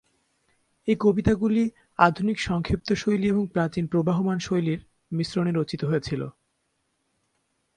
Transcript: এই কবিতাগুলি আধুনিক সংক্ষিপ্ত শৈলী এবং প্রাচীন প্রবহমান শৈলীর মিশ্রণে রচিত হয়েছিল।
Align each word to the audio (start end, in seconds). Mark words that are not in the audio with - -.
এই 0.87 0.97
কবিতাগুলি 0.99 1.63
আধুনিক 1.99 2.37
সংক্ষিপ্ত 2.39 2.89
শৈলী 2.93 3.27
এবং 3.29 3.43
প্রাচীন 3.47 3.85
প্রবহমান 3.87 4.37
শৈলীর 4.39 4.81
মিশ্রণে 5.11 5.51
রচিত 5.51 5.81
হয়েছিল। 5.85 6.21